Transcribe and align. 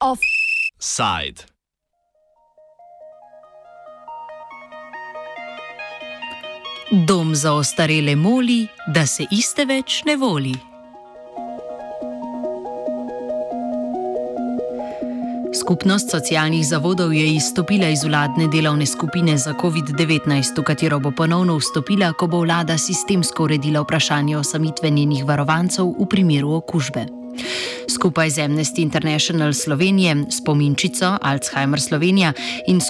Offside. 0.00 1.46
Dom 6.90 7.34
za 7.34 7.52
ostarele 7.52 8.16
moli, 8.16 8.66
da 8.86 9.06
se 9.06 9.26
iste 9.30 9.64
več 9.64 10.02
ne 10.04 10.16
voli. 10.16 10.69
Skupnost 15.60 16.10
socialnih 16.10 16.66
zavodov 16.66 17.12
je 17.12 17.34
izstopila 17.34 17.88
iz 17.88 18.04
vladne 18.04 18.46
delovne 18.48 18.86
skupine 18.86 19.36
za 19.38 19.52
COVID-19, 19.52 20.56
v 20.56 20.64
katero 20.64 21.00
bo 21.00 21.10
ponovno 21.12 21.58
vstopila, 21.60 22.12
ko 22.12 22.26
bo 22.26 22.40
vlada 22.40 22.78
sistemsko 22.78 23.44
uredila 23.44 23.82
vprašanje 23.84 24.38
osamitve 24.38 24.90
njenih 24.90 25.24
varovancev 25.24 25.92
v 25.98 26.06
primeru 26.08 26.54
okužbe. 26.56 27.06
Skupaj 27.88 28.30
z 28.30 28.38
Amnesty 28.48 28.82
International 28.82 29.52
Slovenije, 29.52 30.16
spominčico 30.30 31.18
Alzheimer 31.22 31.80
Slovenija 31.80 32.32
in 32.66 32.80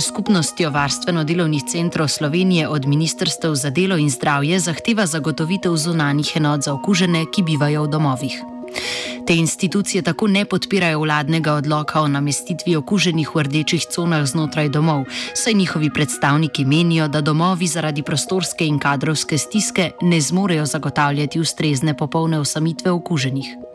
skupnostjo 0.00 0.70
varstveno-delovnih 0.70 1.62
centrov 1.70 2.08
Slovenije 2.08 2.68
od 2.68 2.86
Ministrstev 2.86 3.54
za 3.54 3.70
delo 3.70 3.96
in 3.96 4.10
zdravje 4.10 4.60
zahteva 4.60 5.06
zagotovitev 5.06 5.76
zunanih 5.76 6.36
enot 6.36 6.62
za 6.62 6.74
okužene, 6.74 7.26
ki 7.32 7.42
bivajo 7.42 7.82
v 7.82 7.88
domovih. 7.88 8.57
Te 9.26 9.34
institucije 9.34 10.02
tako 10.02 10.26
ne 10.26 10.44
podpirajo 10.44 11.00
vladnega 11.00 11.54
odloka 11.54 12.00
o 12.00 12.08
namestitvi 12.08 12.76
okuženih 12.76 13.34
v 13.34 13.42
rdečih 13.42 13.86
conah 13.94 14.24
znotraj 14.26 14.68
domov, 14.68 15.04
saj 15.34 15.54
njihovi 15.54 15.90
predstavniki 15.94 16.64
menijo, 16.64 17.08
da 17.08 17.20
domovi 17.20 17.66
zaradi 17.66 18.02
prostorske 18.02 18.66
in 18.66 18.78
kadrovske 18.78 19.38
stiske 19.38 19.90
ne 20.02 20.20
zmorejo 20.20 20.66
zagotavljati 20.66 21.40
ustrezne 21.40 21.96
popolne 21.96 22.40
osamitve 22.40 22.90
okuženih. 22.90 23.67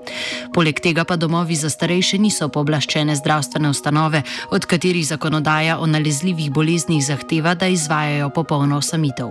Poleg 0.53 0.79
tega 0.79 1.03
pa 1.03 1.15
domovi 1.15 1.55
za 1.55 1.69
starejše 1.69 2.17
niso 2.17 2.47
pooblaščene 2.49 3.15
zdravstvene 3.15 3.69
ustanove, 3.69 4.21
od 4.51 4.65
katerih 4.65 5.07
zakonodaja 5.07 5.79
o 5.79 5.85
nalezljivih 5.85 6.51
boleznih 6.51 7.03
zahteva, 7.05 7.55
da 7.55 7.67
izvajajo 7.67 8.29
popolno 8.29 8.77
osamitev. 8.77 9.29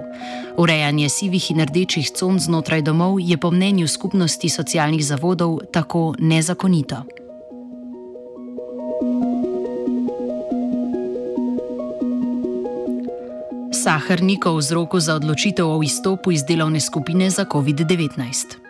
Urejanje 0.56 1.08
sivih 1.08 1.50
in 1.50 1.60
rdečih 1.60 2.10
con 2.10 2.40
znotraj 2.40 2.82
domov 2.82 3.20
je 3.20 3.36
po 3.36 3.50
mnenju 3.50 3.88
skupnosti 3.88 4.48
socialnih 4.48 5.04
zavodov 5.04 5.58
tako 5.72 6.14
nezakonito. 6.18 7.02
Sahrnikov 13.82 14.56
vzroku 14.62 15.00
za 15.00 15.14
odločitev 15.18 15.66
o 15.66 15.82
izstopu 15.82 16.32
iz 16.32 16.44
delovne 16.46 16.80
skupine 16.80 17.30
za 17.30 17.44
COVID-19 17.44 18.61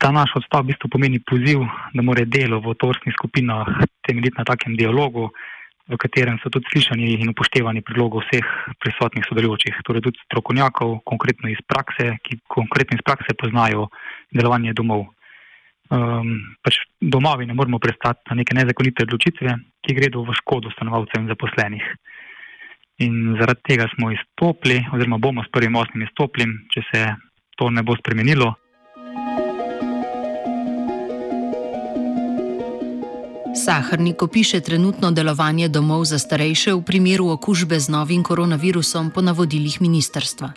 ta 0.00 0.08
naš 0.10 0.32
odstav 0.40 0.64
v 0.64 0.72
bistvu 0.72 0.88
pomeni 0.88 1.20
poziv, 1.20 1.60
da 1.92 2.02
mora 2.02 2.24
delo 2.24 2.60
v 2.64 2.72
tovrstnih 2.80 3.12
skupinah 3.12 3.68
temeljiti 4.06 4.38
na 4.38 4.44
takem 4.48 4.76
dialogu, 4.76 5.28
v 5.90 5.98
katerem 5.98 6.38
so 6.40 6.48
tudi 6.48 6.70
slišani 6.70 7.18
in 7.20 7.32
upoštevani 7.34 7.82
predlogi 7.82 8.22
vseh 8.22 8.46
prisotnih 8.80 9.26
sodelujočih, 9.26 9.82
torej 9.84 10.04
tudi 10.06 10.22
strokovnjakov, 10.24 11.00
konkretno 11.04 11.50
iz 11.50 11.58
prakse, 11.66 12.14
ki 12.22 12.38
konkretno 12.46 12.96
iz 12.96 13.02
prakse 13.04 13.34
poznajo 13.34 13.90
delovanje 14.30 14.72
domov. 14.78 15.08
Um, 15.90 16.54
pač 16.62 16.78
domovi 17.02 17.48
ne 17.50 17.56
moramo 17.58 17.82
prestati 17.82 18.30
na 18.30 18.38
neke 18.38 18.54
nezakonite 18.54 19.02
odločitve, 19.08 19.56
ki 19.82 19.96
gredo 19.98 20.22
v 20.22 20.36
škodo 20.38 20.70
stanovalcev 20.70 21.18
in 21.18 21.32
zaposlenih. 21.32 21.86
In 23.02 23.34
zaradi 23.40 23.66
tega 23.66 23.88
smo 23.90 24.12
izstopili, 24.14 24.78
oziroma 24.94 25.18
bomo 25.18 25.42
s 25.42 25.50
prvim 25.50 25.74
osmim 25.80 26.06
izstopili, 26.06 26.46
če 26.70 26.86
se 26.92 27.06
to 27.58 27.72
ne 27.74 27.82
bo 27.82 27.98
spremenilo. 27.98 28.54
Sahrnik 33.64 34.22
opiše 34.22 34.60
trenutno 34.60 35.10
delovanje 35.10 35.68
domov 35.68 36.04
za 36.08 36.18
starejše 36.18 36.72
v 36.72 36.80
primeru 36.80 37.28
okužbe 37.36 37.76
z 37.76 37.92
novim 37.92 38.22
koronavirusom 38.24 39.10
po 39.14 39.20
navodilih 39.20 39.76
ministerstva. 39.84 40.48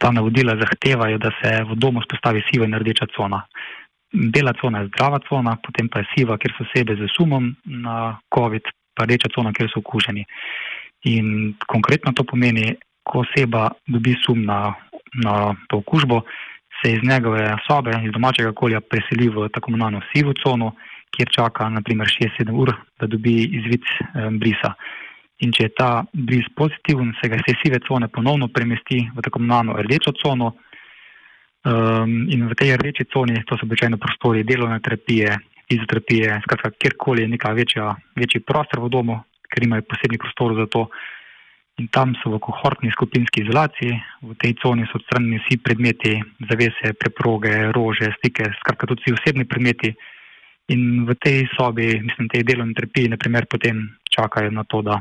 Ta 0.00 0.08
navodila 0.10 0.56
zahtevajo, 0.56 1.18
da 1.18 1.30
se 1.36 1.50
v 1.68 1.76
domu 1.76 2.00
spostavi 2.00 2.40
siva 2.48 2.64
in 2.64 2.74
rdeča 2.80 3.06
cona. 3.16 3.42
Bela 4.12 4.52
cona 4.60 4.80
je 4.80 4.88
zdrava 4.88 5.20
cona, 5.28 5.56
potem 5.60 5.88
pa 5.88 6.00
je 6.00 6.08
siva, 6.14 6.38
kjer 6.40 6.54
so 6.56 6.64
osebe 6.64 6.96
z 6.96 7.10
sumom 7.12 7.52
na 7.64 8.16
COVID, 8.34 8.72
pa 8.96 9.04
rdeča 9.04 9.28
cona, 9.34 9.52
kjer 9.52 9.68
so 9.68 9.84
okuženi. 9.84 10.24
In 11.12 11.54
konkretno 11.66 12.16
to 12.16 12.24
pomeni, 12.24 12.72
ko 13.04 13.20
oseba 13.20 13.68
dobi 13.84 14.16
sum 14.24 14.48
na, 14.48 14.72
na 15.20 15.52
to 15.68 15.84
okužbo, 15.84 16.24
se 16.80 16.96
iz 16.96 17.04
njegove 17.04 17.52
sobe, 17.68 17.92
iz 18.00 18.12
domačega 18.12 18.48
okolja 18.56 18.80
preseli 18.80 19.28
v 19.28 19.48
tako 19.52 19.70
imenovano 19.70 20.00
sivo 20.12 20.32
cono 20.40 20.72
kjer 21.14 21.30
čaka 21.32 21.68
naprimer 21.70 22.10
6-7 22.10 22.52
ur, 22.52 22.74
da 23.00 23.06
dobi 23.10 23.38
izvid 23.60 23.86
um, 24.14 24.38
brisa. 24.42 24.74
In 25.42 25.52
če 25.54 25.66
je 25.66 25.74
ta 25.74 25.88
bris 26.12 26.46
pozitiven, 26.56 27.10
se 27.18 27.28
ga 27.28 27.38
iz 27.40 27.46
te 27.46 27.56
sive 27.62 27.80
cone 27.86 28.08
ponovno 28.08 28.48
premesti 28.48 29.00
v 29.14 29.24
tako 29.24 29.42
imenovano 29.42 29.78
rdečo 29.82 30.14
cono. 30.20 30.54
Um, 31.64 32.28
in 32.28 32.44
v 32.44 32.54
tej 32.60 32.76
rdeči 32.76 33.08
coni, 33.08 33.40
to 33.48 33.56
so 33.56 33.64
običajno 33.64 33.96
prostori 33.96 34.44
delovne 34.44 34.82
terapije, 34.84 35.32
fizioterapije, 35.64 36.40
skratka, 36.44 36.70
kjerkoli 36.76 37.24
je 37.24 37.28
neka 37.28 37.52
večja, 37.56 37.94
večji 38.16 38.42
prostor 38.44 38.84
v 38.84 38.90
domu, 38.92 39.16
ker 39.48 39.64
imajo 39.64 39.86
posebni 39.88 40.20
prostor 40.20 40.54
za 40.60 40.66
to. 40.68 40.88
In 41.80 41.88
tam 41.90 42.12
so 42.20 42.30
v 42.30 42.38
kohortni 42.38 42.92
skupinski 42.94 43.42
izolaciji, 43.42 43.96
v 44.22 44.36
tej 44.38 44.54
coni 44.62 44.84
so 44.86 45.00
odstranjeni 45.00 45.40
vsi 45.42 45.56
predmeti, 45.58 46.12
zavese, 46.46 46.92
preproge, 46.94 47.72
rože, 47.74 48.12
stike, 48.20 48.46
skratka 48.60 48.86
tudi 48.86 49.02
vsi 49.02 49.16
osebni 49.16 49.48
predmeti, 49.48 49.90
In 50.72 51.04
v 51.04 51.12
tej 51.20 51.44
sobi, 51.52 52.00
mislim, 52.00 52.28
tej 52.32 52.44
delovni 52.48 52.72
terapiji, 52.72 53.12
naprimer, 53.12 53.44
potem 53.44 54.00
čakajo 54.08 54.48
na 54.48 54.64
to, 54.64 54.80
da 54.80 54.96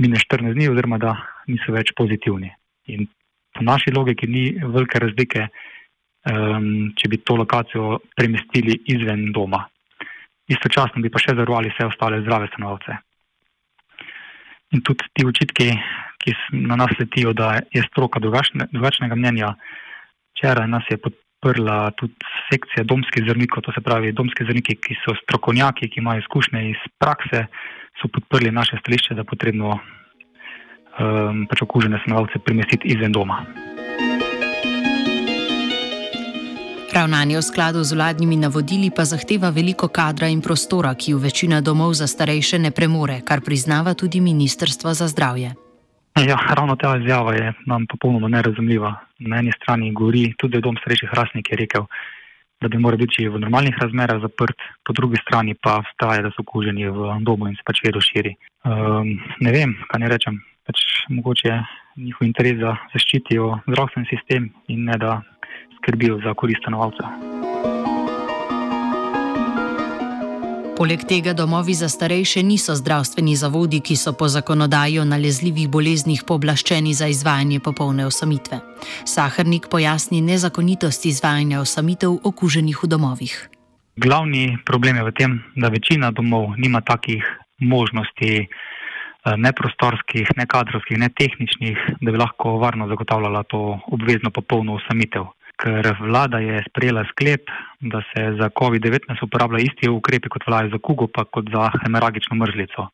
mine 0.00 0.16
14 0.16 0.56
dni, 0.56 0.70
oziroma 0.72 0.96
da 0.96 1.12
niso 1.52 1.72
več 1.72 1.92
pozitivni. 1.92 2.48
In 2.88 3.04
po 3.52 3.64
naši 3.66 3.92
logiki 3.92 4.24
ni 4.26 4.56
velike 4.56 5.02
razlike, 5.04 5.48
um, 6.32 6.94
če 6.96 7.12
bi 7.12 7.20
to 7.20 7.36
lokacijo 7.36 8.00
premestili 8.16 8.78
izven 8.88 9.28
doma. 9.36 9.66
Istočasno 10.48 11.04
bi 11.04 11.12
pa 11.12 11.20
še 11.20 11.36
zarovali 11.36 11.68
vse 11.74 11.90
ostale 11.90 12.24
zdrave 12.24 12.48
stanovalce. 12.48 12.96
In 14.72 14.80
tudi 14.86 15.04
ti 15.12 15.26
očitki, 15.26 15.68
ki 16.24 16.36
na 16.64 16.78
nas 16.80 16.96
letijo, 16.96 17.34
da 17.36 17.58
je 17.74 17.82
stroka 17.90 18.20
drugačnega 18.22 19.16
mnenja, 19.18 19.52
včeraj 20.32 20.68
nas 20.72 20.88
je 20.88 20.96
podprl 20.96 21.29
odprla 21.40 21.90
tudi 21.96 22.12
sekcija 22.52 22.84
domskih 22.84 23.24
zdravnikov, 23.24 23.62
to 23.62 23.72
se 23.72 23.80
pravi 23.80 24.12
domski 24.12 24.44
zdravniki, 24.44 24.76
ki 24.76 24.94
so 25.04 25.14
strokovnjaki, 25.22 25.88
ki 25.88 26.00
imajo 26.00 26.20
izkušnje 26.20 26.70
iz 26.70 26.80
prakse, 26.98 27.46
so 28.02 28.08
podprli 28.12 28.50
naše 28.50 28.76
stališče, 28.80 29.14
da 29.14 29.20
je 29.20 29.24
potrebno 29.24 29.78
um, 29.78 31.46
pač 31.48 31.62
okužene 31.62 32.00
stanovalce 32.04 32.38
premestiti 32.44 32.88
izven 32.88 33.12
doma. 33.12 33.44
Ravnanje 36.92 37.38
v 37.38 37.42
skladu 37.42 37.84
z 37.84 37.94
vladnimi 37.94 38.36
navodili 38.36 38.90
pa 38.90 39.04
zahteva 39.04 39.50
veliko 39.50 39.88
kadra 39.88 40.28
in 40.28 40.42
prostora, 40.42 40.94
ki 40.94 41.14
v 41.14 41.22
večina 41.30 41.60
domov 41.60 41.94
za 41.94 42.06
starejše 42.06 42.58
ne 42.58 42.70
premore, 42.70 43.20
kar 43.24 43.40
priznava 43.40 43.94
tudi 43.94 44.20
Ministrstvo 44.20 44.94
za 44.94 45.08
zdravje. 45.08 45.69
Ja, 46.26 46.36
ravno 46.56 46.76
ta 46.76 46.96
izjava 46.96 47.34
je 47.34 47.52
nam 47.66 47.86
popolnoma 47.86 48.28
nerazumljiva. 48.28 48.94
Na 49.18 49.38
eni 49.38 49.52
strani 49.56 49.92
govori 49.92 50.34
tudi 50.38 50.60
dom 50.60 50.76
starejših 50.76 51.14
rasnik, 51.16 51.48
je 51.50 51.56
rekel, 51.56 51.86
da 52.60 52.68
bi 52.68 52.78
moral 52.78 52.98
biti 53.00 53.28
v 53.28 53.40
normalnih 53.40 53.78
razmerah 53.80 54.20
zaprt, 54.20 54.60
po 54.84 54.92
drugi 54.92 55.16
strani 55.22 55.54
pa 55.54 55.80
vstaje, 55.86 56.22
da 56.22 56.32
so 56.34 56.44
okuženi 56.44 56.88
v 56.88 57.16
domu 57.24 57.48
in 57.48 57.56
se 57.56 57.64
pač 57.64 57.80
vedo 57.86 58.04
širi. 58.04 58.36
Um, 58.68 59.16
ne 59.40 59.52
vem, 59.56 59.76
kaj 59.88 60.04
ne 60.04 60.12
rečem. 60.12 60.40
Pač 60.68 60.84
mogoče 61.08 61.56
njihov 61.96 62.28
interes 62.28 62.60
za 62.60 62.76
zaščitijo 62.92 63.52
zdravstveni 63.66 64.12
sistem 64.12 64.52
in 64.68 64.84
ne 64.92 65.00
da 65.00 65.22
skrbijo 65.80 66.20
za 66.24 66.36
korist 66.36 66.60
stanovalcev. 66.60 67.39
Poleg 70.80 71.02
tega 71.04 71.34
domovi 71.36 71.74
za 71.76 71.88
starejše 71.92 72.40
niso 72.42 72.72
zdravstveni 72.72 73.34
zavodi, 73.36 73.82
ki 73.84 73.96
so 74.00 74.14
po 74.16 74.28
zakonodaji 74.32 74.98
o 74.98 75.04
nalezljivih 75.04 75.68
boleznih 75.68 76.22
pooblaščeni 76.28 76.94
za 76.96 77.04
izvajanje 77.12 77.58
popolne 77.60 78.06
osamitve. 78.08 78.60
Sahrnik 79.04 79.68
pojasni 79.70 80.22
nezakonitost 80.24 81.04
izvajanja 81.06 81.60
osamitev 81.60 82.16
okuženih 82.24 82.80
v 82.82 82.88
domovih. 82.88 83.34
Glavni 83.96 84.56
problem 84.64 84.96
je 84.96 85.04
v 85.04 85.12
tem, 85.20 85.34
da 85.52 85.68
večina 85.68 86.10
domov 86.16 86.56
nima 86.56 86.80
takih 86.80 87.28
možnosti, 87.60 88.32
eh, 88.40 89.36
ne 89.36 89.52
prostorskih, 89.52 90.32
ne 90.36 90.46
kadrovskih, 90.46 90.96
ne 90.96 91.10
tehničnih, 91.12 91.76
da 92.00 92.08
bi 92.10 92.16
lahko 92.16 92.56
varno 92.56 92.88
zagotavljala 92.88 93.42
to 93.42 93.80
obvezno 93.92 94.30
popolno 94.30 94.80
osamitev 94.80 95.28
ker 95.60 95.84
vlada 96.00 96.40
je 96.40 96.62
sprejela 96.68 97.04
sklep, 97.12 97.50
da 97.80 98.00
se 98.10 98.22
za 98.40 98.48
COVID-19 98.60 99.24
uporablja 99.26 99.60
isti 99.64 99.90
ukrepi 99.92 100.32
kot 100.32 100.46
vlajo 100.48 100.70
za 100.72 100.78
kugo, 100.78 101.06
pa 101.06 101.24
kot 101.24 101.52
za 101.52 101.68
hemeragično 101.84 102.36
mrzlico. 102.36 102.88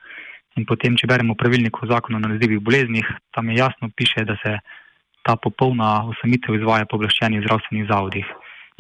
In 0.57 0.65
potem, 0.67 0.97
če 0.97 1.07
beremo 1.07 1.37
pravilnik 1.39 1.79
o 1.83 1.87
zakonu 1.87 2.19
o 2.19 2.25
nalezljivih 2.25 2.63
boleznih, 2.65 3.07
tam 3.35 3.51
je 3.51 3.61
jasno 3.61 3.91
piše, 3.97 4.25
da 4.25 4.37
se 4.43 4.57
ta 5.27 5.37
popolna 5.37 6.07
osamitev 6.11 6.57
izvaja 6.57 6.87
po 6.89 6.99
oblaščenih 6.99 7.45
zdravstvenih 7.45 7.89
zavodih. 7.91 8.27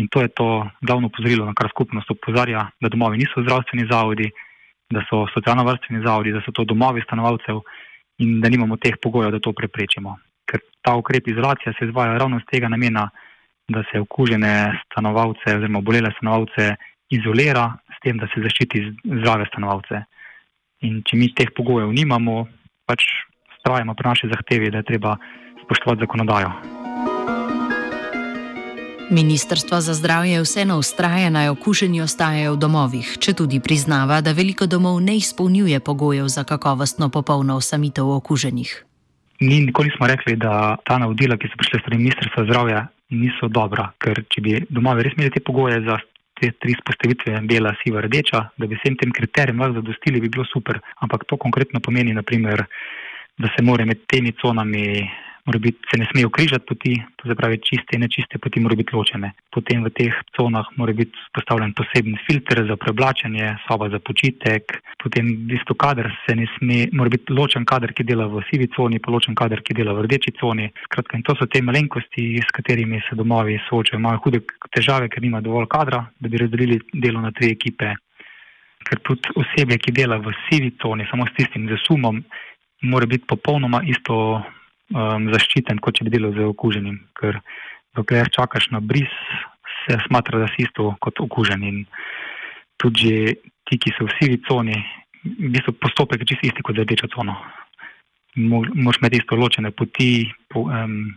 In 0.00 0.08
to 0.12 0.22
je 0.22 0.28
to 0.28 0.48
glavno 0.82 1.08
pozorilo, 1.08 1.46
na 1.46 1.54
kar 1.56 1.70
skupnost 1.72 2.10
opozarja, 2.10 2.66
da 2.80 2.90
domovi 2.92 3.20
niso 3.22 3.42
zdravstveni 3.44 3.88
zavodi, 3.90 4.30
da 4.92 5.02
so 5.08 5.24
socialno-varstveni 5.34 6.04
zavodi, 6.04 6.32
da 6.32 6.42
so 6.44 6.52
to 6.54 6.64
domovi 6.64 7.02
stanovalcev 7.04 7.62
in 8.22 8.40
da 8.40 8.48
nimamo 8.52 8.76
teh 8.80 8.96
pogojev, 9.02 9.32
da 9.34 9.40
to 9.42 9.52
preprečimo. 9.56 10.16
Ker 10.46 10.62
ta 10.84 10.94
ukrep 10.96 11.28
izolacije 11.28 11.74
se 11.78 11.88
izvaja 11.88 12.18
ravno 12.18 12.38
z 12.40 12.48
tega 12.52 12.68
namena, 12.72 13.08
da 13.68 13.82
se 13.92 14.00
okužene 14.00 14.82
stanovalce 14.84 15.56
oziroma 15.56 15.80
bolele 15.80 16.10
stanovalce 16.16 16.74
izolira, 17.10 17.72
s 17.96 18.02
tem, 18.02 18.18
da 18.18 18.28
se 18.34 18.42
zaščiti 18.42 18.82
zdrave 19.04 19.46
stanovalce. 19.50 20.04
In 20.86 21.00
če 21.06 21.16
mi 21.18 21.32
teh 21.34 21.50
pogojev 21.56 21.90
nimamo, 21.94 22.46
pač 22.86 23.06
strajamo 23.60 23.94
pri 23.98 24.08
naši 24.08 24.30
zahtevi, 24.30 24.70
da 24.70 24.82
je 24.82 24.90
treba 24.92 25.16
spoštovati 25.64 26.06
zakonodajo. 26.06 26.50
Ministrstvo 29.10 29.78
za 29.80 29.94
zdravje 29.94 30.40
vseeno 30.42 30.78
ustraja, 30.82 31.30
naj 31.30 31.52
okuženi 31.54 32.00
ostajajo 32.02 32.56
v 32.56 32.58
domovih, 32.58 33.12
če 33.22 33.36
tudi 33.38 33.60
priznava, 33.62 34.18
da 34.20 34.34
veliko 34.34 34.66
domov 34.66 34.98
ne 35.00 35.14
izpolnjuje 35.16 35.78
pogojev 35.80 36.26
za 36.26 36.42
kakovostno 36.44 37.08
popolno 37.08 37.56
osamitev 37.56 38.10
okuženih. 38.18 38.72
Mi 39.40 39.60
nikoli 39.60 39.92
nismo 39.92 40.06
rekli, 40.10 40.34
da 40.36 40.74
ta 40.84 40.98
navodila, 40.98 41.38
ki 41.38 41.50
so 41.50 41.58
prišle 41.60 41.80
strani 41.84 42.02
ministrstva 42.02 42.42
za 42.42 42.50
zdravje, 42.50 42.82
niso 43.14 43.48
dobra, 43.48 43.90
ker 44.02 44.24
če 44.32 44.42
bi 44.42 44.58
domovi 44.68 45.06
res 45.06 45.16
imeli 45.16 45.34
te 45.34 45.42
pogoje 45.44 45.80
za 45.86 45.98
te 46.36 46.50
tri 46.60 46.74
spostavitve, 46.76 47.38
bela, 47.48 47.72
siva, 47.80 48.02
rdeča, 48.04 48.42
da 48.60 48.68
bi 48.68 48.76
vsem 48.76 48.96
tem 49.00 49.12
kriterijem 49.14 49.60
lahko 49.62 49.80
zadostili, 49.80 50.20
bi 50.20 50.32
bilo 50.32 50.44
super. 50.50 50.80
Ampak 51.04 51.24
to 51.30 51.38
konkretno 51.40 51.80
pomeni, 51.80 52.12
naprimer, 52.16 52.66
da 53.40 53.52
se 53.54 53.64
more 53.64 53.86
med 53.88 54.04
temi 54.10 54.34
conami 54.36 54.84
biti, 55.46 55.78
se 55.90 55.98
ne 56.00 56.08
smejo 56.10 56.30
križati 56.30 56.66
poti, 56.66 56.96
to 57.16 57.28
se 57.28 57.34
pravi 57.38 57.60
čiste 57.62 57.96
in 57.96 58.02
nečiste 58.02 58.38
poti 58.42 58.60
morajo 58.60 58.82
biti 58.82 58.96
ločene. 58.96 59.32
Potem 59.54 59.84
v 59.84 59.92
teh 59.94 60.14
conah 60.36 60.66
mora 60.76 60.92
biti 60.92 61.14
postavljen 61.32 61.72
poseben 61.72 62.18
filter 62.26 62.64
za 62.66 62.76
preoblačanje, 62.76 63.54
soba 63.68 63.88
za 63.88 63.98
počitek, 63.98 64.76
potem 65.06 65.22
v 65.22 65.54
bistvu 65.54 65.78
kader 65.78 66.10
se 66.26 66.34
ne 66.34 66.48
sme, 66.56 66.90
mora 66.90 67.12
biti 67.12 67.30
ločen 67.30 67.62
kader, 67.62 67.94
ki 67.94 68.02
dela 68.02 68.26
v 68.26 68.42
sivi 68.50 68.66
coni, 68.74 68.98
pa 68.98 69.14
ločen 69.14 69.38
kader, 69.38 69.62
ki 69.62 69.76
dela 69.78 69.94
v 69.94 70.02
rdeči 70.02 70.34
coni. 70.34 70.66
Skratka, 70.90 71.14
in 71.14 71.22
to 71.22 71.36
so 71.38 71.46
te 71.46 71.62
malenkosti, 71.62 72.42
s 72.42 72.50
katerimi 72.50 72.98
se 73.06 73.14
domovi 73.14 73.54
soočajo. 73.68 74.02
Imajo 74.02 74.24
hude 74.26 74.42
težave, 74.74 75.06
ker 75.06 75.22
nima 75.22 75.38
dovolj 75.40 75.70
kadra, 75.70 76.02
da 76.18 76.26
bi 76.26 76.42
razdelili 76.42 76.80
delo 76.90 77.22
na 77.22 77.30
tri 77.30 77.52
ekipe. 77.54 77.94
Ker 78.82 79.02
tudi 79.06 79.30
osebje, 79.38 79.78
ki 79.78 79.94
dela 79.94 80.18
v 80.18 80.34
sivi 80.48 80.74
coni, 80.82 81.06
samo 81.06 81.26
s 81.30 81.34
tistim 81.38 81.70
zasumom, 81.70 82.18
mora 82.90 83.06
biti 83.06 83.30
popolnoma 83.30 83.84
isto 83.86 84.42
um, 84.42 85.30
zaščiten, 85.30 85.78
kot 85.78 85.98
če 85.98 86.06
bi 86.06 86.18
delal 86.18 86.34
z 86.34 86.50
okuženim. 86.50 86.98
Ker 87.14 87.38
dokler 87.94 88.26
čakaš 88.34 88.72
na 88.74 88.82
bris, 88.82 89.14
se 89.86 90.02
smatra, 90.08 90.42
da 90.42 90.50
si 90.50 90.66
isto 90.66 90.96
kot 90.98 91.22
okužen. 91.22 91.62
In 91.62 91.84
tudi 92.82 93.36
ti, 93.68 93.78
ki 93.78 93.94
so 93.96 94.06
v 94.06 94.16
sivi 94.18 94.40
coni, 94.46 94.76
v 95.26 95.50
bistvu 95.54 95.74
postopek 95.82 96.22
je 96.22 96.32
čisto 96.32 96.46
isti 96.48 96.62
kot 96.62 96.78
za 96.78 96.86
rdečo 96.86 97.10
cono. 97.12 97.36
Moš 98.36 99.00
imeti 99.00 99.18
isto 99.22 99.36
ločene 99.36 99.72
poti, 99.72 100.28
po, 100.52 100.68
um, 100.68 101.16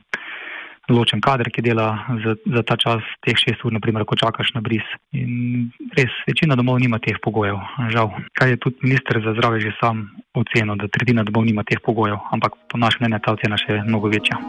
ločen 0.94 1.22
kader, 1.22 1.50
ki 1.54 1.62
dela 1.62 2.06
za, 2.24 2.36
za 2.46 2.64
ta 2.66 2.78
čas, 2.80 3.06
teh 3.26 3.38
šest 3.38 3.64
ur, 3.66 3.74
naprimer, 3.76 4.06
ko 4.10 4.18
čakaš 4.18 4.54
na 4.56 4.64
bris. 4.66 4.86
In 5.14 5.70
res, 5.98 6.14
večina 6.28 6.58
domov 6.60 6.82
nima 6.82 7.00
teh 7.04 7.20
pogojev, 7.22 7.60
žal. 7.94 8.12
Kaj 8.40 8.56
je 8.56 8.62
tudi 8.66 8.90
minister 8.90 9.22
za 9.24 9.36
zdravje 9.38 9.70
že 9.70 9.78
sam 9.80 10.10
ocenil, 10.34 10.80
da 10.80 10.90
tretjina 10.90 11.24
domov 11.28 11.46
nima 11.46 11.64
teh 11.64 11.82
pogojev, 11.86 12.18
ampak 12.34 12.58
po 12.70 12.82
našem 12.82 13.06
mnenju 13.06 13.22
je 13.22 13.26
ta 13.26 13.38
ocena 13.38 13.58
še 13.58 13.82
mnogo 13.86 14.10
večja. 14.10 14.42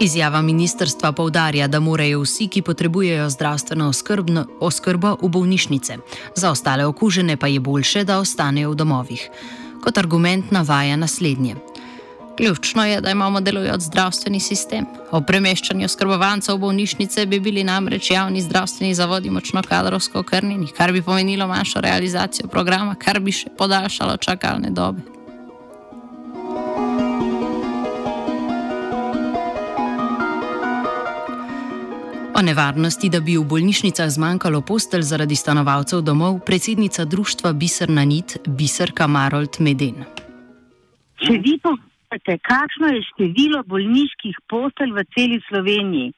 Izjava 0.00 0.42
ministrstva 0.42 1.12
povdarja, 1.12 1.66
da 1.68 1.80
morajo 1.80 2.22
vsi, 2.22 2.46
ki 2.48 2.62
potrebujejo 2.62 3.26
zdravstveno 3.30 3.88
oskrbno, 3.88 4.46
oskrbo, 4.60 5.16
v 5.22 5.28
bolnišnice. 5.28 5.96
Za 6.36 6.50
ostale 6.50 6.86
okužene 6.86 7.36
pa 7.36 7.46
je 7.46 7.60
boljše, 7.60 8.04
da 8.04 8.18
ostanejo 8.18 8.70
v 8.70 8.78
domovih. 8.80 9.28
Kot 9.84 9.98
argument 9.98 10.50
navaja 10.50 10.96
naslednje. 10.96 11.56
Ključno 12.36 12.84
je, 12.86 13.00
da 13.00 13.10
imamo 13.10 13.40
delujoč 13.40 13.80
zdravstveni 13.80 14.40
sistem. 14.40 14.86
O 15.12 15.20
premeščanju 15.20 15.88
skrbovancev 15.88 16.56
v 16.56 16.64
bolnišnice 16.64 17.26
bi 17.26 17.40
bili 17.40 17.64
namreč 17.64 18.10
javni 18.10 18.40
zdravstveni 18.40 18.94
zavodi 18.94 19.30
močno 19.30 19.62
kadrovsko 19.62 20.24
okrnjeni, 20.24 20.72
kar 20.76 20.92
bi 20.92 21.02
pomenilo 21.02 21.46
manjšo 21.46 21.80
realizacijo 21.80 22.48
programa, 22.48 22.94
kar 22.94 23.20
bi 23.20 23.36
še 23.36 23.52
podaljšalo 23.58 24.16
čakalne 24.16 24.70
dobe. 24.70 25.19
O 32.40 32.42
nevarnosti, 32.42 33.10
da 33.12 33.18
bi 33.20 33.34
v 33.36 33.42
bolnišnicah 33.44 34.08
zmanjkalo 34.08 34.62
postelj 34.64 35.02
zaradi 35.04 35.36
stanovalcev 35.36 36.00
domov, 36.00 36.38
predsednica 36.46 37.04
društva 37.04 37.52
Biserna 37.52 38.04
Nit, 38.08 38.38
Biserka 38.48 39.04
Marold 39.06 39.60
Meden. 39.60 40.06
Če 41.20 41.36
vi 41.44 41.58
Veste, 42.10 42.34
kakšno 42.42 42.88
je 42.90 43.02
število 43.06 43.60
bolniških 43.70 44.38
postelj 44.50 44.96
v 44.96 45.02
celi 45.14 45.36
Sloveniji 45.46 46.08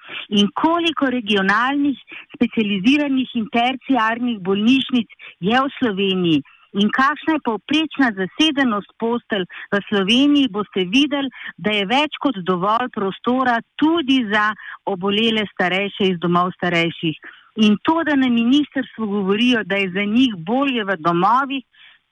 in 0.41 0.47
koliko 0.57 1.11
regionalnih, 1.13 1.99
specializiranih 2.33 3.35
in 3.37 3.51
terciarnih 3.53 4.39
bolnišnic 4.41 5.13
je 5.45 5.59
v 5.61 5.75
Sloveniji 5.77 6.41
in 6.81 6.89
kakšna 6.93 7.37
je 7.37 7.45
povprečna 7.49 8.09
zasedenost 8.17 8.93
postelj 8.99 9.45
v 9.73 9.81
Sloveniji, 9.89 10.53
boste 10.53 10.87
videli, 10.89 11.29
da 11.57 11.75
je 11.77 11.87
več 11.91 12.17
kot 12.23 12.39
dovolj 12.49 12.89
prostora 12.95 13.59
tudi 13.77 14.23
za 14.33 14.51
obolele 14.89 15.45
starejše 15.53 16.13
iz 16.15 16.19
domov 16.23 16.53
starejših. 16.57 17.21
In 17.67 17.77
to, 17.85 18.01
da 18.09 18.17
na 18.17 18.31
ministrstvu 18.33 19.07
govorijo, 19.07 19.61
da 19.65 19.77
je 19.77 19.93
za 19.93 20.05
njih 20.09 20.35
bolje 20.39 20.85
v 20.89 20.97
domovih, 21.05 21.65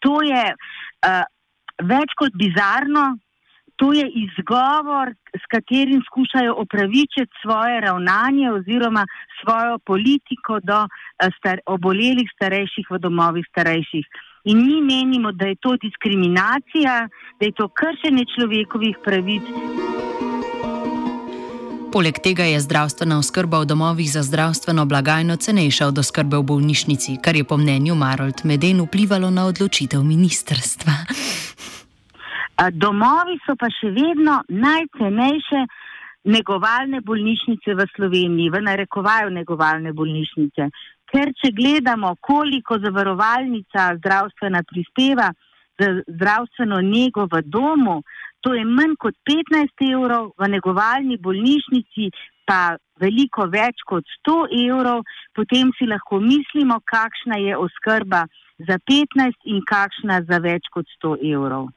to 0.04 0.20
je 0.24 0.44
uh, 0.52 1.24
več 1.80 2.12
kot 2.20 2.36
bizarno, 2.36 3.16
To 3.80 3.92
je 3.96 4.04
izgovor, 4.24 5.08
s 5.42 5.44
katerim 5.48 6.02
skušajo 6.08 6.54
opravičiti 6.62 7.38
svoje 7.42 7.80
ravnanje 7.80 8.50
oziroma 8.52 9.06
svojo 9.40 9.78
politiko 9.78 10.60
do 10.60 10.80
eh, 10.84 11.30
star 11.38 11.62
obolelih 11.66 12.28
starejših 12.34 12.90
v 12.90 12.98
domovih 12.98 13.46
starejših. 13.48 14.04
In 14.44 14.56
mi 14.66 14.81
menimo, 14.81 15.32
da 15.32 15.46
je 15.46 15.54
to 15.54 15.76
diskriminacija, 15.76 17.08
da 17.40 17.46
je 17.46 17.52
to 17.52 17.69
kršenje 17.69 18.25
človekovih 18.34 18.96
pravic. 19.04 19.42
Poleg 21.92 22.18
tega 22.23 22.44
je 22.47 22.61
zdravstvena 22.61 23.18
oskrba 23.18 23.61
v 23.61 23.66
domovih 23.66 24.12
za 24.12 24.23
zdravstveno 24.23 24.87
blagajno 24.87 25.37
cenejša 25.37 25.87
od 25.87 25.99
oskrbe 25.99 26.38
v 26.38 26.42
bolnišnici, 26.42 27.18
kar 27.23 27.37
je 27.37 27.44
po 27.44 27.56
mnenju 27.56 27.94
Marold 27.94 28.44
Meden 28.44 28.80
vplivalo 28.80 29.30
na 29.30 29.47
odločitev 29.47 30.02
ministrstva. 30.02 30.92
Domovi 32.73 33.37
so 33.44 33.56
pa 33.61 33.68
še 33.73 33.90
vedno 33.90 34.40
najcenejše 34.49 35.61
negovalne 36.25 37.00
bolnišnice 37.00 37.75
v 37.75 37.87
Sloveniji, 37.97 38.50
v 38.52 38.61
narekovaju 38.61 39.30
negovalne 39.32 39.92
bolnišnice. 39.92 40.68
Ker 41.11 41.33
če 41.43 41.50
gledamo, 41.57 42.14
koliko 42.23 42.79
zavarovalnica 42.79 43.95
zdravstvena 43.99 44.62
prispeva 44.62 45.31
za 45.81 45.88
zdravstveno 46.07 46.81
nego 46.87 47.26
v 47.26 47.43
domu, 47.43 48.02
to 48.40 48.55
je 48.55 48.64
manj 48.64 48.95
kot 49.00 49.17
15 49.29 49.85
evrov, 49.90 50.31
v 50.38 50.49
negovalni 50.49 51.19
bolnišnici 51.19 52.11
pa 52.47 52.76
veliko 53.00 53.47
več 53.50 53.83
kot 53.88 54.07
100 54.21 54.37
evrov, 54.67 55.02
potem 55.37 55.73
si 55.79 55.88
lahko 55.88 56.21
mislimo, 56.23 56.81
kakšna 56.85 57.40
je 57.40 57.57
oskrba 57.57 58.25
za 58.69 58.79
15 58.90 59.50
in 59.52 59.61
kakšna 59.67 60.23
za 60.29 60.40
več 60.43 60.69
kot 60.75 60.88
100 61.00 61.17
evrov. 61.33 61.71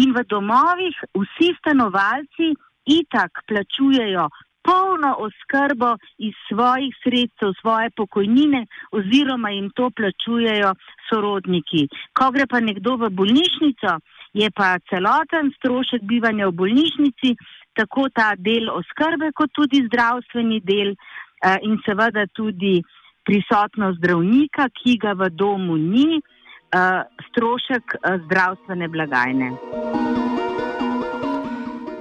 In 0.00 0.14
v 0.16 0.24
domovih 0.24 0.96
vsi 1.12 1.52
stanovalci 1.58 2.54
itak 2.88 3.44
plačujejo 3.48 4.28
polno 4.62 5.10
oskrbo 5.26 5.96
iz 6.18 6.34
svojih 6.48 6.94
sredstev, 7.02 7.52
svoje 7.60 7.90
pokojnine 7.90 8.66
oziroma 8.92 9.50
jim 9.50 9.70
to 9.76 9.90
plačujejo 9.90 10.74
sorodniki. 11.08 11.88
Ko 12.18 12.30
gre 12.30 12.46
pa 12.46 12.60
nekdo 12.60 12.96
v 12.96 13.10
bolnišnico, 13.10 13.98
je 14.32 14.50
pa 14.50 14.78
celoten 14.90 15.52
strošek 15.58 16.02
bivanja 16.02 16.48
v 16.48 16.56
bolnišnici, 16.62 17.36
tako 17.78 18.08
ta 18.14 18.32
del 18.36 18.70
oskrbe, 18.70 19.32
kot 19.34 19.52
tudi 19.52 19.84
zdravstveni 19.86 20.60
del 20.60 20.94
eh, 20.94 21.58
in 21.62 21.78
seveda 21.86 22.26
tudi 22.32 22.80
prisotnost 23.26 23.98
zdravnika, 23.98 24.68
ki 24.74 24.98
ga 24.98 25.14
v 25.18 25.30
domu 25.30 25.76
ni. 25.76 26.22
Eh, 26.72 27.02
strošek 27.28 27.84
eh, 28.00 28.18
zdravstvene 28.24 28.88
blagajne. 28.88 29.52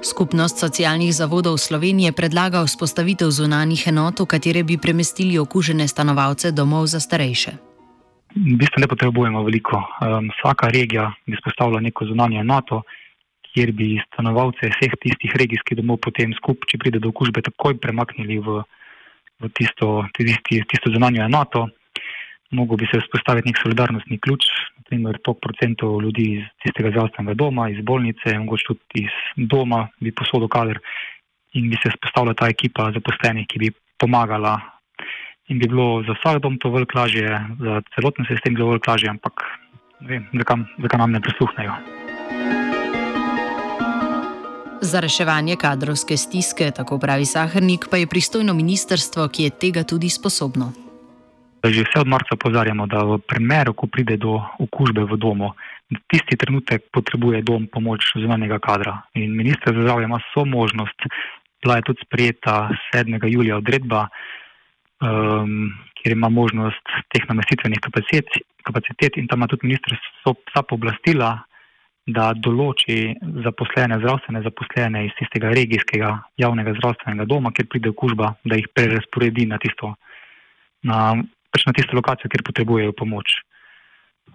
Skupnost 0.01 0.58
socialnih 0.58 1.13
zavodov 1.13 1.62
Slovenije 1.62 2.12
predlaga 2.12 2.65
vzpostavitev 2.65 3.29
zunanih 3.29 3.88
enot, 3.88 4.20
v 4.20 4.25
katere 4.25 4.63
bi 4.65 4.77
premestili 4.81 5.38
okužene 5.38 5.86
stanovalce 5.88 6.51
domov 6.51 6.89
za 6.89 7.00
starejše. 7.00 7.51
v 8.36 8.58
bistvu 8.58 8.81
ne 8.81 8.88
potrebujemo 8.88 9.43
veliko. 9.43 9.77
Um, 9.77 10.31
vsaka 10.34 10.67
regija 10.67 11.13
bi 11.27 11.38
spostavila 11.38 11.79
neko 11.79 12.05
zunanje 12.05 12.39
enoto, 12.39 12.81
kjer 13.53 13.72
bi 13.72 14.01
stanovalce 14.13 14.72
vseh 14.74 14.91
tistih 15.03 15.36
regijskih 15.36 15.77
domov 15.77 15.98
potem 16.01 16.34
skupaj, 16.34 16.65
če 16.72 16.77
pride 16.77 17.00
do 17.00 17.10
okužbe, 17.13 17.41
takoj 17.41 17.77
premaknili 17.77 18.39
v, 18.39 18.63
v 19.38 19.50
tisto, 19.53 20.08
tisti, 20.17 20.63
tisto 20.65 20.89
zunanjo 20.89 21.29
enoto. 21.29 21.67
Mogo 22.51 22.75
bi 22.75 22.88
se 22.91 23.00
vzpostaviti 23.00 23.48
nek 23.48 23.60
solidarnostni 23.62 24.17
ključ, 24.20 24.43
naprimer 24.81 25.20
tok 25.24 25.39
procentov 25.39 26.01
ljudi 26.03 26.25
iz 26.39 26.50
tistega 26.63 26.91
zdravstvenega 26.91 27.38
doma, 27.39 27.70
iz 27.72 27.79
bolnice, 27.79 28.34
mogoče 28.43 28.67
tudi 28.74 29.05
iz 29.05 29.48
doma 29.53 29.86
bi 30.00 30.12
posodil 30.12 30.51
kader 30.51 30.81
in 31.55 31.70
bi 31.72 31.79
se 31.79 31.93
vzpostavila 31.93 32.36
ta 32.36 32.50
ekipa 32.51 32.91
zaposlenih, 32.96 33.48
ki 33.48 33.60
bi 33.60 33.72
pomagala 34.00 34.58
in 35.48 35.60
bi 35.60 35.67
bilo 35.67 36.03
za 36.08 36.15
vsak 36.20 36.41
dom 36.43 36.60
to 36.60 36.72
veliko 36.72 37.00
lažje, 37.00 37.27
za 37.60 37.81
celoten 37.96 38.27
sistem 38.27 38.55
bilo 38.55 38.70
veliko 38.72 38.91
lažje, 38.91 39.10
ampak 39.10 39.48
ne 40.01 40.08
vem, 40.08 40.27
zakaj, 40.43 40.63
zakaj 40.84 41.00
nam 41.00 41.12
ne 41.12 41.24
prisluhnejo. 41.24 41.75
Za 44.81 45.00
reševanje 45.00 45.55
kadrovske 45.55 46.17
stiske, 46.17 46.72
tako 46.72 47.00
pravi 47.00 47.25
Sahrnik, 47.25 47.86
pa 47.91 47.98
je 47.98 48.08
pristojno 48.08 48.53
ministrstvo, 48.53 49.27
ki 49.29 49.43
je 49.43 49.58
tega 49.60 49.84
tudi 49.84 50.10
sposobno. 50.10 50.90
Že 51.62 51.86
vse 51.86 51.98
od 52.01 52.10
marca 52.10 52.34
pozarjamo, 52.36 52.88
da 52.89 53.06
v 53.06 53.22
primeru, 53.22 53.74
ko 53.77 53.86
pride 53.86 54.18
do 54.18 54.41
okužbe 54.58 55.06
v 55.06 55.13
domu, 55.18 55.53
tisti 56.10 56.34
trenutek 56.34 56.89
potrebuje 56.89 57.46
dom 57.46 57.68
pomoč 57.70 58.18
zunanjega 58.18 58.58
kadra. 58.58 59.06
In 59.13 59.38
ministr 59.38 59.70
za 59.70 59.82
zdravje 59.82 60.10
ima 60.10 60.18
so 60.34 60.46
možnost, 60.46 60.98
bila 61.62 61.77
je 61.77 61.86
tudi 61.86 62.01
sprejeta 62.01 62.70
7. 62.94 63.22
julija 63.30 63.58
odredba, 63.62 64.08
um, 65.06 65.70
kjer 66.01 66.18
ima 66.18 66.30
možnost 66.30 66.86
teh 67.13 67.30
namestitvenih 67.30 67.77
kapacitet, 67.77 68.25
kapacitet 68.65 69.18
in 69.18 69.27
tam 69.27 69.39
ima 69.39 69.48
tudi 69.48 69.68
ministrstvo 69.68 70.34
vsa 70.50 70.65
pooblastila, 70.65 71.38
da 72.10 72.32
določi 72.34 73.13
zaposlene, 73.46 74.00
zdravstvene 74.01 74.41
zaposlene 74.41 75.03
iz 75.06 75.13
tistega 75.20 75.51
regijskega 75.53 76.15
javnega 76.41 76.74
zdravstvenega 76.80 77.27
doma, 77.30 77.51
kjer 77.53 77.68
pride 77.70 77.91
okužba, 77.94 78.34
da 78.44 78.58
jih 78.58 78.72
prerasporedi 78.74 79.46
na 79.46 79.60
tisto, 79.62 79.94
na, 80.89 81.13
pač 81.51 81.65
na 81.67 81.74
tisto 81.75 81.96
lokacijo, 81.96 82.31
kjer 82.31 82.43
potrebujejo 82.48 82.96
pomoč. 82.98 83.41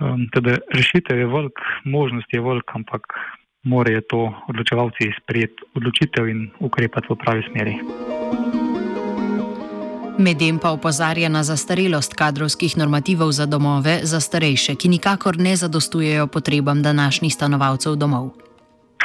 Um, 0.00 0.28
teda 0.34 0.58
rešitev 0.74 1.18
je 1.18 1.26
velik, 1.26 1.58
možnost 1.84 2.28
je 2.32 2.40
velik, 2.40 2.68
ampak 2.74 3.02
morajo 3.64 4.00
to 4.08 4.20
odločevalci 4.48 5.10
sprejeti 5.22 5.64
odločitev 5.74 6.28
in 6.28 6.50
ukrepati 6.60 7.10
v 7.10 7.16
pravi 7.18 7.42
smeri. 7.50 7.74
Medtem 10.16 10.56
pa 10.56 10.72
opozarja 10.72 11.28
na 11.28 11.44
zastarelost 11.44 12.16
kadrovskih 12.16 12.76
normativov 12.80 13.32
za 13.36 13.44
domove 13.44 14.00
za 14.04 14.20
starejše, 14.20 14.72
ki 14.80 14.88
nikakor 14.88 15.36
ne 15.36 15.56
zadostujejo 15.56 16.26
potrebam 16.26 16.80
današnjih 16.82 17.34
stanovalcev 17.34 18.00
domov. 18.00 18.45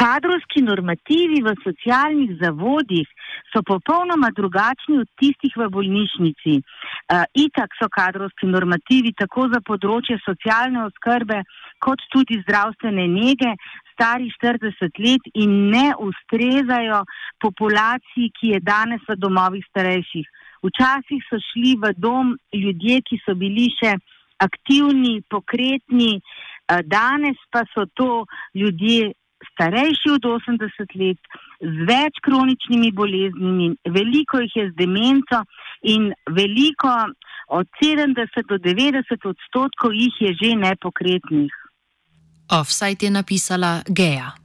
Kadrovski 0.02 0.64
normativi 0.66 1.44
v 1.46 1.52
socialnih 1.62 2.32
zavodih 2.42 3.06
so 3.54 3.62
popolnoma 3.62 4.32
drugačni 4.34 4.98
od 4.98 5.10
tistih 5.22 5.54
v 5.62 5.68
bolnišnici. 5.76 6.56
Uh, 6.58 7.28
itak 7.38 7.76
so 7.78 7.86
kadrovski 7.86 8.50
normativi 8.50 9.14
tako 9.14 9.46
za 9.54 9.62
področje 9.62 10.18
socialne 10.26 10.88
oskrbe, 10.88 11.44
kot 11.86 12.02
tudi 12.10 12.40
zdravstvene 12.42 13.06
nege, 13.14 13.54
stari 13.94 14.32
40 14.42 15.04
let 15.06 15.30
in 15.38 15.70
ne 15.70 15.92
ustrezajo 16.08 17.04
populaciji, 17.46 18.34
ki 18.40 18.56
je 18.56 18.64
danes 18.66 19.06
v 19.06 19.20
domovih 19.22 19.70
starejših. 19.70 20.26
Včasih 20.66 21.22
so 21.30 21.38
šli 21.52 21.78
v 21.78 21.94
dom 21.94 22.34
ljudje, 22.50 23.04
ki 23.06 23.22
so 23.22 23.38
bili 23.38 23.70
še 23.78 23.94
aktivni, 24.42 25.22
pokretni, 25.30 26.18
eh, 26.18 26.82
danes 26.82 27.38
pa 27.54 27.68
so 27.70 27.86
to 27.94 28.26
ljudje 28.58 29.14
starejši 29.62 30.10
od 30.18 30.24
80 30.26 30.98
let, 30.98 31.22
z 31.62 31.86
več 31.86 32.18
kroničnimi 32.26 32.90
boleznimi, 32.92 33.70
veliko 33.86 34.42
jih 34.42 34.56
je 34.56 34.66
z 34.72 34.74
demenco 34.76 35.44
in 35.86 36.10
veliko, 36.34 36.90
od 37.54 37.68
70 37.84 38.48
do 38.50 38.58
90 38.58 39.30
odstotkov 39.30 39.94
jih 39.94 40.22
je 40.22 40.34
že 40.34 40.56
nepokretnih. 40.56 41.54
Offside 42.50 43.06
je 43.06 43.12
napisala 43.12 43.82
Geja. 43.88 44.41